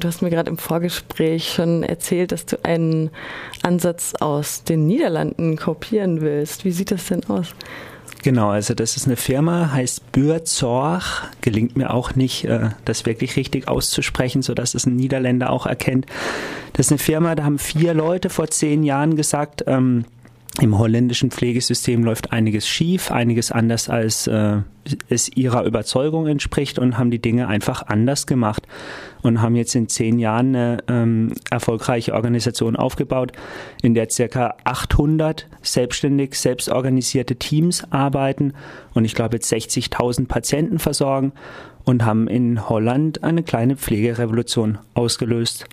[0.00, 3.10] Du hast mir gerade im Vorgespräch schon erzählt, dass du einen
[3.64, 6.64] Ansatz aus den Niederlanden kopieren willst.
[6.64, 7.48] Wie sieht das denn aus?
[8.22, 11.02] Genau, also das ist eine Firma, heißt Bürzorg.
[11.40, 16.06] Gelingt mir auch nicht, äh, das wirklich richtig auszusprechen, sodass es ein Niederländer auch erkennt.
[16.74, 20.04] Das ist eine Firma, da haben vier Leute vor zehn Jahren gesagt, ähm,
[20.60, 24.62] im holländischen Pflegesystem läuft einiges schief, einiges anders, als äh,
[25.08, 28.66] es ihrer Überzeugung entspricht und haben die Dinge einfach anders gemacht
[29.22, 33.32] und haben jetzt in zehn Jahren eine ähm, erfolgreiche Organisation aufgebaut,
[33.82, 38.54] in der circa 800 selbstständig, selbstorganisierte Teams arbeiten
[38.94, 41.32] und ich glaube jetzt 60.000 Patienten versorgen
[41.84, 45.66] und haben in Holland eine kleine Pflegerevolution ausgelöst.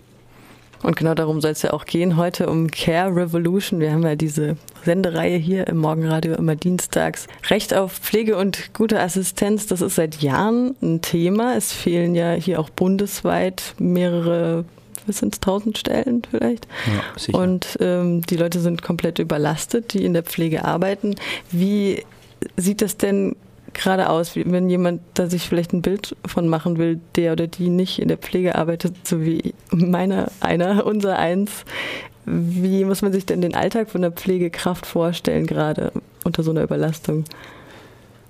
[0.85, 3.79] Und genau darum soll es ja auch gehen heute um Care Revolution.
[3.79, 7.25] Wir haben ja diese Sendereihe hier im Morgenradio immer dienstags.
[7.49, 11.55] Recht auf Pflege und gute Assistenz, das ist seit Jahren ein Thema.
[11.55, 14.65] Es fehlen ja hier auch bundesweit mehrere
[15.07, 16.67] was sind es, tausend Stellen vielleicht?
[16.87, 17.37] Ja, sicher.
[17.37, 21.15] Und ähm, die Leute sind komplett überlastet, die in der Pflege arbeiten.
[21.51, 22.03] Wie
[22.57, 23.35] sieht das denn
[23.75, 27.69] gerade aus, wenn jemand da sich vielleicht ein Bild von machen will, der oder die
[27.69, 31.65] nicht in der Pflege arbeitet, so wie meiner, einer, unser eins.
[32.25, 35.91] Wie muss man sich denn den Alltag von der Pflegekraft vorstellen, gerade
[36.23, 37.25] unter so einer Überlastung?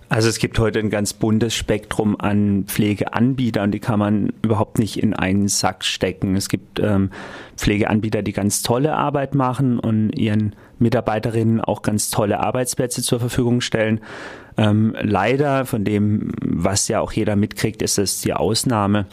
[0.07, 5.01] Also es gibt heute ein ganz buntes Spektrum an Pflegeanbietern, die kann man überhaupt nicht
[5.01, 6.35] in einen Sack stecken.
[6.35, 7.09] Es gibt ähm,
[7.57, 13.61] Pflegeanbieter, die ganz tolle Arbeit machen und ihren Mitarbeiterinnen auch ganz tolle Arbeitsplätze zur Verfügung
[13.61, 13.99] stellen.
[14.57, 19.07] Ähm, leider, von dem, was ja auch jeder mitkriegt, ist es die Ausnahme.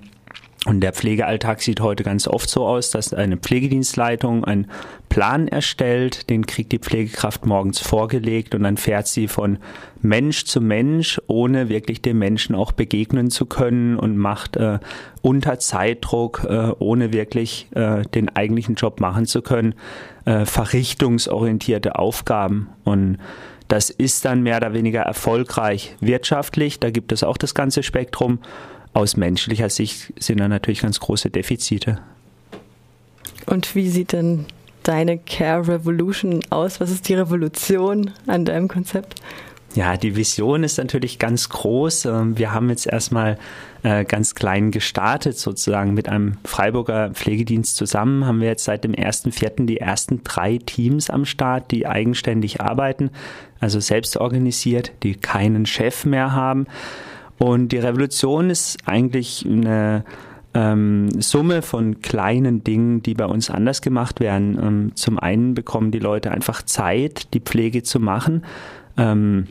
[0.64, 4.70] Und der Pflegealltag sieht heute ganz oft so aus, dass eine Pflegedienstleitung einen
[5.08, 9.58] Plan erstellt, den kriegt die Pflegekraft morgens vorgelegt und dann fährt sie von
[10.02, 14.78] Mensch zu Mensch, ohne wirklich dem Menschen auch begegnen zu können und macht äh,
[15.20, 19.74] unter Zeitdruck, äh, ohne wirklich äh, den eigentlichen Job machen zu können,
[20.26, 22.68] äh, verrichtungsorientierte Aufgaben.
[22.84, 23.18] Und
[23.66, 26.78] das ist dann mehr oder weniger erfolgreich wirtschaftlich.
[26.78, 28.38] Da gibt es auch das ganze Spektrum.
[28.94, 31.98] Aus menschlicher Sicht sind da natürlich ganz große Defizite.
[33.46, 34.46] Und wie sieht denn
[34.82, 36.80] deine Care Revolution aus?
[36.80, 39.20] Was ist die Revolution an deinem Konzept?
[39.74, 42.04] Ja, die Vision ist natürlich ganz groß.
[42.04, 43.38] Ähm, wir haben jetzt erstmal
[43.82, 48.26] äh, ganz klein gestartet, sozusagen mit einem Freiburger Pflegedienst zusammen.
[48.26, 49.64] Haben wir jetzt seit dem 1.4.
[49.64, 53.10] die ersten drei Teams am Start, die eigenständig arbeiten,
[53.60, 56.66] also selbst organisiert, die keinen Chef mehr haben.
[57.38, 60.04] Und die Revolution ist eigentlich eine
[60.54, 64.58] ähm, Summe von kleinen Dingen, die bei uns anders gemacht werden.
[64.62, 68.44] Ähm, zum einen bekommen die Leute einfach Zeit, die Pflege zu machen.
[68.96, 69.48] Ähm,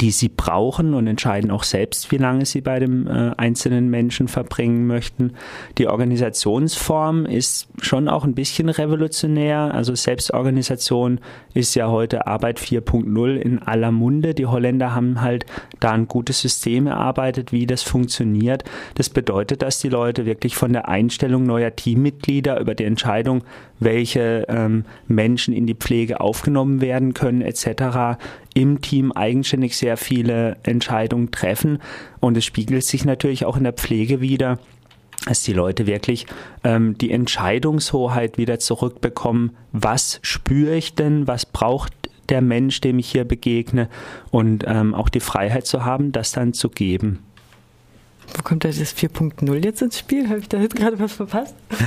[0.00, 4.28] die sie brauchen und entscheiden auch selbst, wie lange sie bei dem äh, einzelnen Menschen
[4.28, 5.32] verbringen möchten.
[5.76, 9.74] Die Organisationsform ist schon auch ein bisschen revolutionär.
[9.74, 11.20] Also Selbstorganisation
[11.52, 14.34] ist ja heute Arbeit 4.0 in aller Munde.
[14.34, 15.46] Die Holländer haben halt
[15.80, 18.62] da ein gutes System erarbeitet, wie das funktioniert.
[18.94, 23.42] Das bedeutet, dass die Leute wirklich von der Einstellung neuer Teammitglieder über die Entscheidung,
[23.80, 28.18] welche ähm, Menschen in die Pflege aufgenommen werden können etc.
[28.54, 31.78] im Team eigenständig sehr viele Entscheidungen treffen
[32.20, 34.58] und es spiegelt sich natürlich auch in der Pflege wieder
[35.26, 36.26] dass die Leute wirklich
[36.64, 39.52] ähm, die Entscheidungshoheit wieder zurückbekommen.
[39.70, 41.28] Was spüre ich denn?
[41.28, 41.92] Was braucht
[42.28, 43.88] der Mensch, dem ich hier begegne?
[44.30, 47.20] Und ähm, auch die Freiheit zu haben, das dann zu geben.
[48.34, 50.28] Wo kommt das 4.0 jetzt ins Spiel?
[50.28, 51.54] Habe ich da jetzt gerade was verpasst?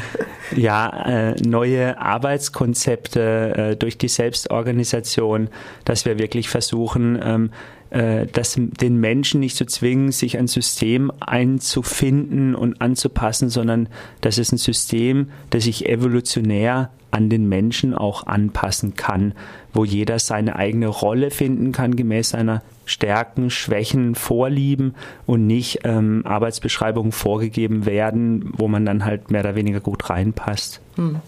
[0.56, 5.50] Ja, äh, neue Arbeitskonzepte äh, durch die Selbstorganisation,
[5.86, 7.50] dass wir wirklich versuchen, ähm,
[7.90, 13.90] äh, das, den Menschen nicht zu zwingen, sich ein System einzufinden und anzupassen, sondern
[14.22, 19.34] das ist ein System, das sich evolutionär an den Menschen auch anpassen kann,
[19.74, 24.96] wo jeder seine eigene Rolle finden kann, gemäß seiner Stärken, Schwächen, Vorlieben
[25.26, 30.82] und nicht ähm, Arbeitsbeschreibungen vorgegeben werden, wo man dann halt mehr oder weniger gut reinpasst.
[30.96, 31.22] Hm.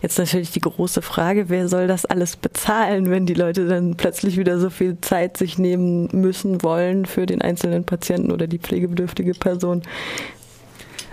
[0.00, 4.38] Jetzt natürlich die große Frage, wer soll das alles bezahlen, wenn die Leute dann plötzlich
[4.38, 9.34] wieder so viel Zeit sich nehmen müssen wollen für den einzelnen Patienten oder die pflegebedürftige
[9.34, 9.82] Person?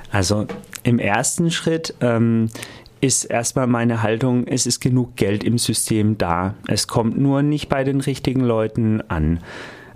[0.09, 0.47] Also
[0.83, 2.49] im ersten Schritt ähm,
[3.05, 6.55] ist erstmal meine Haltung, es ist genug Geld im System da.
[6.67, 9.41] Es kommt nur nicht bei den richtigen Leuten an.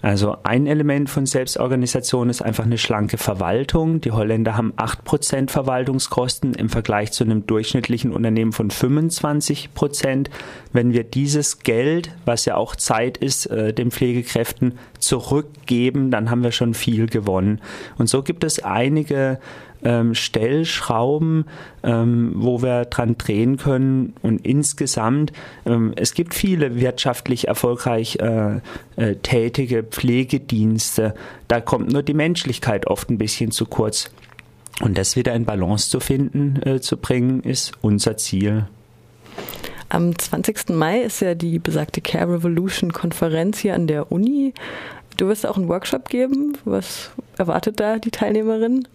[0.01, 4.00] Also ein Element von Selbstorganisation ist einfach eine schlanke Verwaltung.
[4.00, 10.29] Die Holländer haben 8% Verwaltungskosten im Vergleich zu einem durchschnittlichen Unternehmen von 25%.
[10.71, 16.44] Wenn wir dieses Geld, was ja auch Zeit ist, äh, den Pflegekräften zurückgeben, dann haben
[16.44, 17.59] wir schon viel gewonnen.
[17.97, 19.39] Und so gibt es einige
[19.84, 21.46] ähm, Stellschrauben,
[21.84, 24.14] ähm, wo wir dran drehen können.
[24.22, 25.31] Und insgesamt,
[25.66, 28.60] ähm, es gibt viele wirtschaftlich erfolgreich äh,
[28.96, 31.14] äh, tätige Pflegedienste.
[31.48, 34.10] Da kommt nur die Menschlichkeit oft ein bisschen zu kurz.
[34.81, 38.68] Und das wieder in Balance zu finden, äh, zu bringen, ist unser Ziel.
[39.90, 40.70] Am 20.
[40.70, 44.54] Mai ist ja die besagte Care Revolution Konferenz hier an der Uni.
[45.18, 46.58] Du wirst auch einen Workshop geben.
[46.64, 48.88] Was erwartet da die Teilnehmerinnen?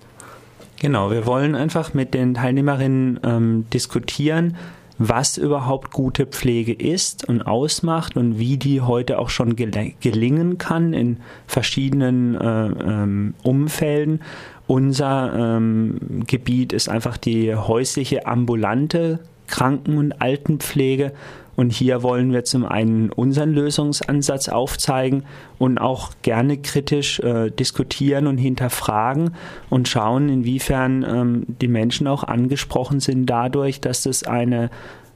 [0.85, 4.55] Genau, wir wollen einfach mit den Teilnehmerinnen ähm, diskutieren,
[4.99, 9.71] was überhaupt gute Pflege ist und ausmacht und wie die heute auch schon gel
[10.03, 14.21] gelingen kann in verschiedenen äh, ähm, Umfelden.
[14.67, 19.21] Unser ähm, Gebiet ist einfach die häusliche ambulante
[19.55, 21.12] Kranken- und Altenpflege.
[21.55, 25.23] Und hier wollen wir zum einen unseren Lösungsansatz aufzeigen
[25.59, 29.37] und auch gerne kritisch äh, diskutieren und hinterfragen
[29.71, 34.71] und schauen, inwiefern ähm, die Menschen auch angesprochen sind dadurch, dass das eine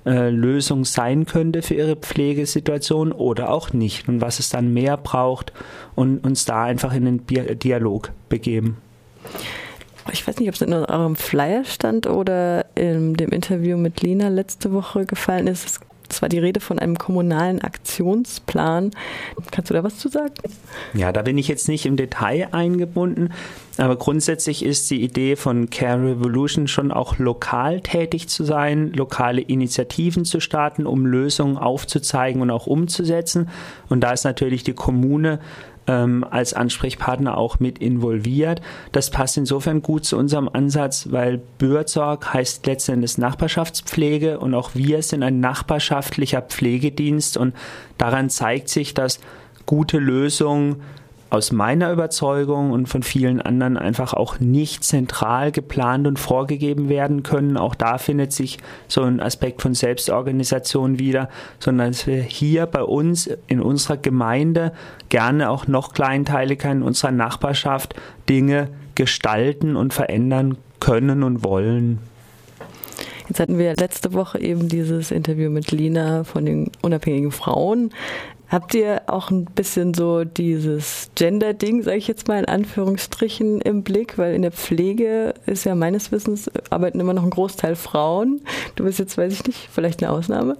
[0.07, 4.97] äh, Lösung sein könnte für ihre Pflegesituation oder auch nicht und was es dann mehr
[4.97, 5.53] braucht
[5.97, 7.27] und uns da einfach in den
[7.59, 8.77] Dialog begeben
[10.13, 14.29] ich weiß nicht, ob es in eurem Flyer stand oder in dem Interview mit Lina
[14.29, 15.81] letzte Woche gefallen ist.
[16.11, 18.93] Es war die Rede von einem kommunalen Aktionsplan.
[19.51, 20.33] Kannst du da was zu sagen?
[20.95, 23.33] Ja, da bin ich jetzt nicht im Detail eingebunden,
[23.77, 29.43] aber grundsätzlich ist die Idee von Care Revolution schon auch lokal tätig zu sein, lokale
[29.43, 33.51] Initiativen zu starten, um Lösungen aufzuzeigen und auch umzusetzen.
[33.91, 35.41] Und da ist natürlich die Kommune
[35.89, 38.61] ähm, als Ansprechpartner auch mit involviert.
[38.93, 45.03] Das passt insofern gut zu unserem Ansatz, weil Bürsorg heißt letztendlich Nachbarschaftspflege und auch wir
[45.03, 47.55] sind ein nachbarschaftlicher Pflegedienst und
[47.97, 49.19] daran zeigt sich, dass
[49.67, 50.83] gute Lösungen
[51.31, 57.23] aus meiner Überzeugung und von vielen anderen einfach auch nicht zentral geplant und vorgegeben werden
[57.23, 57.57] können.
[57.57, 61.29] Auch da findet sich so ein Aspekt von Selbstorganisation wieder,
[61.59, 64.73] sondern dass wir hier bei uns in unserer Gemeinde
[65.11, 67.95] gerne auch noch kleinteiliger in unserer Nachbarschaft
[68.29, 71.99] Dinge gestalten und verändern können und wollen.
[73.29, 77.91] Jetzt hatten wir letzte Woche eben dieses Interview mit Lina von den unabhängigen Frauen.
[78.49, 83.83] Habt ihr auch ein bisschen so dieses Gender-Ding, sage ich jetzt mal in Anführungsstrichen, im
[83.83, 84.17] Blick?
[84.17, 88.41] Weil in der Pflege ist ja meines Wissens, arbeiten immer noch ein Großteil Frauen.
[88.75, 90.57] Du bist jetzt, weiß ich nicht, vielleicht eine Ausnahme.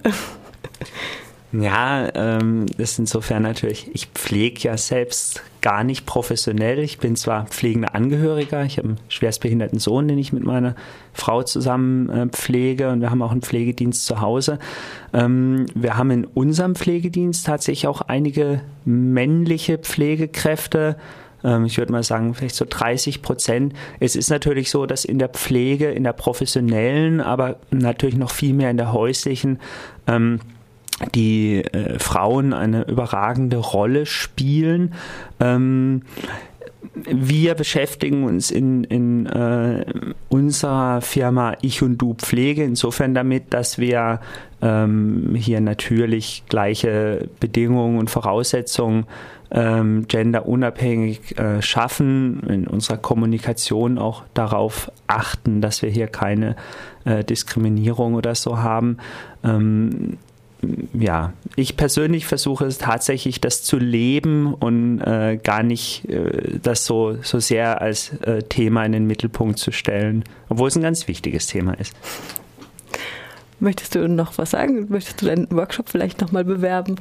[1.51, 6.79] Ja, ähm, das ist insofern natürlich, ich pflege ja selbst gar nicht professionell.
[6.79, 10.75] Ich bin zwar pflegender Angehöriger, ich habe einen schwerstbehinderten Sohn, den ich mit meiner
[11.13, 14.59] Frau zusammen äh, pflege und wir haben auch einen Pflegedienst zu Hause.
[15.11, 20.97] Ähm, wir haben in unserem Pflegedienst tatsächlich auch einige männliche Pflegekräfte,
[21.43, 23.73] ähm, ich würde mal sagen, vielleicht so 30 Prozent.
[23.99, 28.53] Es ist natürlich so, dass in der Pflege, in der professionellen, aber natürlich noch viel
[28.53, 29.59] mehr in der häuslichen,
[30.07, 30.39] ähm,
[31.15, 34.93] die äh, Frauen eine überragende Rolle spielen.
[35.39, 36.03] Ähm,
[36.93, 39.85] wir beschäftigen uns in, in äh,
[40.29, 44.19] unserer Firma Ich und Du Pflege insofern damit, dass wir
[44.61, 49.05] ähm, hier natürlich gleiche Bedingungen und Voraussetzungen
[49.51, 56.55] ähm, genderunabhängig äh, schaffen, in unserer Kommunikation auch darauf achten, dass wir hier keine
[57.05, 58.97] äh, Diskriminierung oder so haben.
[59.43, 60.17] Ähm,
[60.93, 66.85] ja, ich persönlich versuche es tatsächlich, das zu leben und äh, gar nicht äh, das
[66.85, 71.07] so, so sehr als äh, Thema in den Mittelpunkt zu stellen, obwohl es ein ganz
[71.07, 71.95] wichtiges Thema ist.
[73.59, 74.87] Möchtest du noch was sagen?
[74.89, 76.95] Möchtest du deinen Workshop vielleicht nochmal bewerben?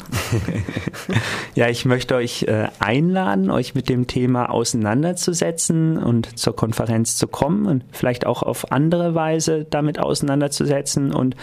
[1.55, 7.29] ja, ich möchte euch äh, einladen, euch mit dem Thema auseinanderzusetzen und zur Konferenz zu
[7.29, 11.37] kommen und vielleicht auch auf andere Weise damit auseinanderzusetzen und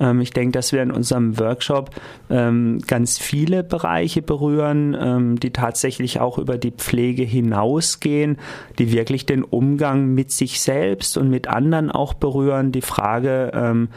[0.00, 1.90] ähm, ich denke, dass wir in unserem Workshop
[2.30, 8.38] ähm, ganz viele Bereiche berühren, ähm, die tatsächlich auch über die Pflege hinausgehen,
[8.78, 13.88] die wirklich den Umgang mit sich selbst und mit anderen auch berühren, die Frage ähm,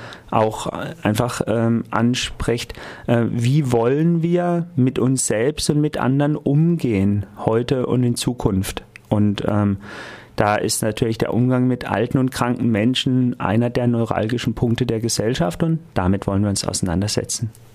[0.68, 2.74] auch einfach ähm, anspricht,
[3.08, 8.84] äh, wie wollen wir mit uns selbst und mit anderen umgehen, heute und in Zukunft.
[9.10, 9.78] Und ähm,
[10.36, 15.00] da ist natürlich der Umgang mit alten und kranken Menschen einer der neuralgischen Punkte der
[15.00, 17.52] Gesellschaft und damit wollen wir uns auseinandersetzen.